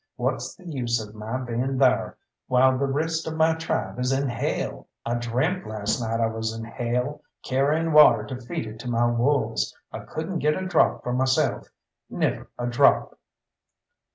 What's 0.15 0.55
the 0.55 0.65
use 0.67 0.99
of 0.99 1.13
my 1.13 1.37
being 1.41 1.77
thar, 1.77 2.17
while 2.47 2.75
the 2.75 2.87
rest 2.87 3.27
of 3.27 3.35
my 3.37 3.53
tribe 3.53 3.99
is 3.99 4.11
in 4.11 4.29
hell? 4.29 4.87
I 5.05 5.13
dreamt 5.13 5.67
last 5.67 6.01
night 6.01 6.19
I 6.19 6.25
was 6.25 6.57
in 6.57 6.65
hell, 6.65 7.21
carrying 7.43 7.91
water 7.93 8.23
to 8.25 8.41
feed 8.41 8.65
it 8.65 8.79
to 8.79 8.89
my 8.89 9.05
wolves; 9.05 9.77
I 9.91 9.99
couldn't 9.99 10.39
get 10.39 10.55
a 10.59 10.65
drop 10.65 11.03
for 11.03 11.13
myself 11.13 11.67
never 12.09 12.49
a 12.57 12.65
drop." 12.65 13.19